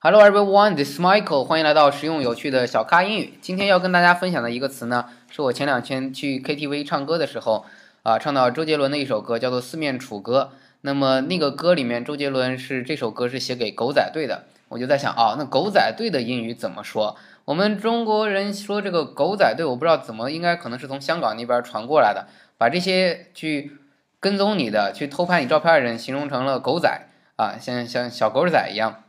[0.00, 1.42] Hello everyone, this is Michael.
[1.42, 3.36] 欢迎来到实用有趣的小咖英语。
[3.42, 7.66] 今天要跟大家分享的一个词呢，是我前两天去 KTV 唱歌的时候
[8.04, 10.52] 啊，唱到周杰伦的一首歌，叫做《四面楚歌》。
[10.82, 14.44] 那么那个歌里面，周杰伦是这首歌是写给狗仔队的。
[14.68, 17.16] 我就在想啊，那狗仔队的英语怎么说？
[17.46, 23.72] 我们中国人说这个狗仔队，我不知道怎么，应该可能是从香港那边传过来的，把这些去
[24.20, 26.88] 跟踪你的、去偷拍你照片的人形容成了狗仔
[27.34, 29.02] 啊，像像小狗仔一样。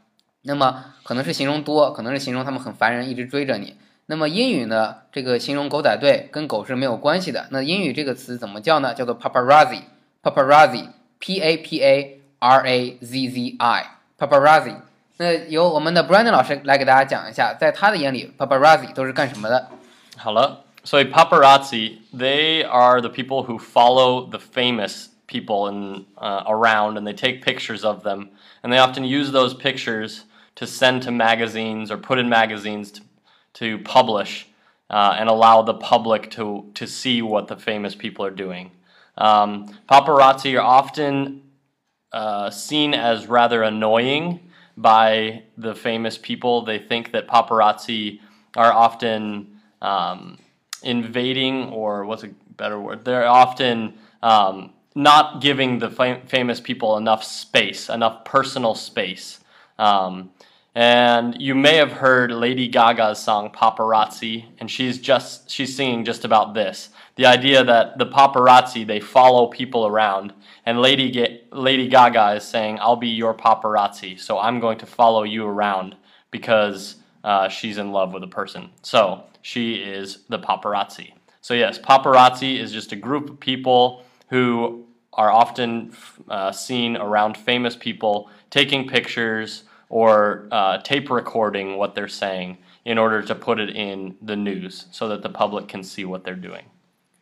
[0.44, 3.76] 那么可能是形容多，可能是形容他们很烦人，一直追着你。
[4.06, 4.96] 那么英语呢？
[5.12, 7.48] 这个形容狗仔队跟狗是没有关系的。
[7.52, 8.94] 那英语这个词怎么叫呢？
[8.94, 14.76] 叫做 paparazzi，paparazzi，p a p a r a z z i，paparazzi。
[15.18, 19.68] 那由我们的 Brandon 老师来给大家讲一下，在他的眼里，paparazzi 都是干什么的？
[20.18, 27.44] 好了，所以 paparazzi they are the people who follow the famous people and around and they take
[27.44, 28.30] pictures of them
[28.64, 30.22] and they often use those pictures
[30.60, 33.02] to send to magazines or put in magazines to,
[33.54, 34.46] to publish
[34.90, 38.70] uh, and allow the public to, to see what the famous people are doing.
[39.18, 41.44] Um, paparazzi are often
[42.12, 46.66] uh, seen as rather annoying by the famous people.
[46.66, 48.20] They think that paparazzi
[48.58, 50.40] are often um,
[50.84, 53.06] invading, or what's a better word?
[53.06, 59.40] They're often um, not giving the fam- famous people enough space, enough personal space.
[59.78, 60.32] Um,
[60.80, 66.24] and you may have heard Lady Gaga's song Paparazzi, and she's just she's singing just
[66.24, 66.88] about this.
[67.18, 70.32] The idea that the paparazzi they follow people around,
[70.66, 74.86] and Lady Ga- Lady Gaga is saying, "I'll be your paparazzi, so I'm going to
[74.86, 75.98] follow you around
[76.32, 81.12] because uh, she's in love with a person." So she is the paparazzi.
[81.42, 85.92] So yes, paparazzi is just a group of people who are often
[86.30, 92.99] uh, seen around famous people taking pictures or uh, tape recording what they're saying in
[92.99, 96.35] order to put it in the news so that the public can see what they're
[96.35, 96.65] doing.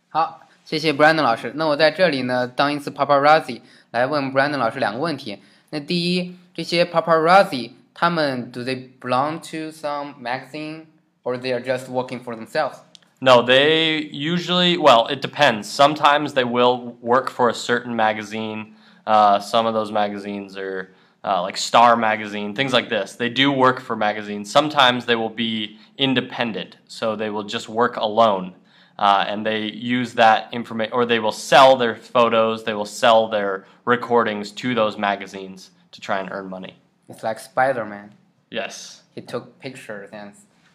[0.09, 1.53] 好，谢谢 Brandon 老师。
[1.57, 5.43] 那我在这里呢，当一次 paparazzi 来问 Brandon 老师两个问题。
[5.71, 10.87] 那第一，这些 paparazzi 他们 do they belong to some magazine
[11.25, 12.79] or they are just working for themselves?
[13.21, 15.69] No, they usually, well, it depends.
[15.69, 18.75] Sometimes they will work for a certain magazine.
[19.07, 20.91] Uh, some of those magazines are
[21.25, 23.17] uh, like Star Magazine, things like this.
[23.17, 24.51] They do work for magazines.
[24.51, 28.55] Sometimes they will be independent, so they will just work alone.
[28.99, 33.27] Uh, and they use that information, or they will sell their photos, they will sell
[33.27, 36.77] their recordings to those magazines to try and earn money.
[37.09, 38.13] It's like Spider-Man.
[38.51, 39.03] Yes.
[39.15, 40.33] He took pictures and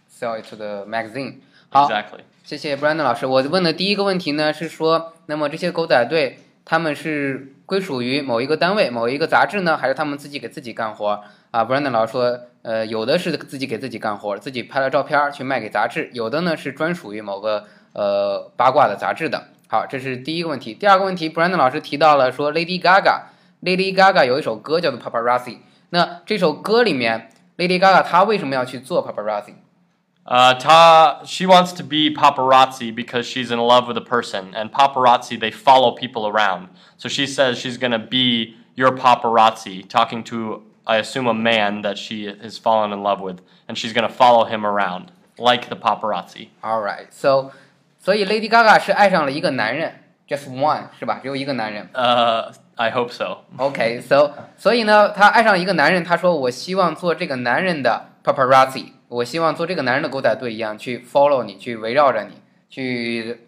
[0.08, 1.42] sell it to the magazine.
[1.70, 2.24] 好 Exactly.
[2.44, 3.26] 谢谢 Brandon 老师。
[3.26, 11.21] 我问的第一个问题呢是说，那么这些狗仔队 他们是归属于某一个单位、某一个杂志呢，还是他们自己给自己干活？
[11.51, 19.49] 啊，Brandon 老师说，呃，有的是自己给自己干活，自己拍了照片去卖给杂志；有的呢是专属于某个呃八卦的杂志的。
[19.69, 20.75] 好，这是第一个问题。
[20.75, 25.59] 第二个问题，Brandon 老师提到了说，Lady Gaga，Lady Gaga 有一首歌叫做 Paparazzi。
[25.91, 29.55] 那这首歌里面，Lady Gaga 她为什么要去做 Paparazzi？
[30.26, 35.40] Uh, ta, she wants to be paparazzi because she's in love with a person, and paparazzi
[35.40, 36.68] they follow people around.
[36.98, 41.98] So she says she's gonna be your paparazzi, talking to I assume a man that
[41.98, 46.50] she has fallen in love with, and she's gonna follow him around like the paparazzi.
[46.62, 47.52] All right, so
[48.00, 49.94] 所以 Lady Gaga 是爱上了一个男人，
[50.28, 51.20] just one 是吧？
[51.22, 51.90] 只有一个男人。
[51.94, 53.40] Uh, I hope so.
[53.58, 62.37] OK，so、所以呢，她爱上一个男人，她说我希望做这个男人的 paparazzi， 我希望做这个男人的狗仔队一样去 follow 你，去围绕着你，
[62.71, 63.41] 去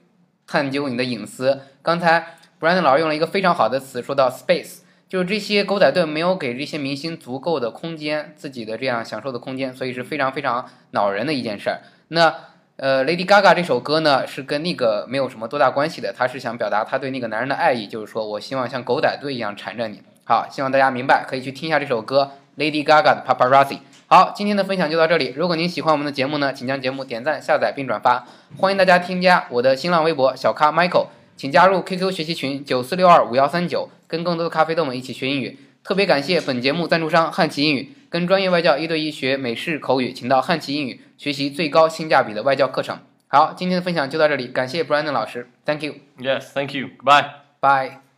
[0.47, 1.63] 探究你的隐私。
[1.81, 11.81] 刚才 Brandon 老师用了一个非常好的词，说到 space，就是这些狗仔队没有给这些明星足够的空间，自己的这样享受的空间，所以是非常非常恼人的一件事儿。
[12.09, 12.35] 那
[12.77, 20.03] 呃，Lady Gaga 这首歌呢，是跟那个没有什么多大关系的，她是想表达她对那个男人的爱意，就是说我希望像狗仔队一样缠着你。
[20.27, 23.79] 好，希望大家明白，可以去听一下这首歌 Lady Gaga 的 Paparazzi。
[24.15, 25.35] 好，今天的分享就到这里。
[25.37, 28.25] 如果您喜欢我们的节目呢，请将节目点赞、下载并转发。
[28.57, 35.59] 欢迎大家添加我的新浪微博小咖 Michael，请加入 QQ 学习群九四六二五幺三九，跟更多的咖啡豆们一起学英语。
[35.83, 42.97] 特别感谢本节目赞助商汉奇英语，跟专业外教一对一学美式口语，请到汉奇英语学习最高性价比的外教课程。
[43.27, 46.87] 好，今天的分享就到这里，感谢 Brandon 老师，Thank you，Yes, thank you.
[47.03, 47.31] Goodbye.
[47.61, 48.14] bye。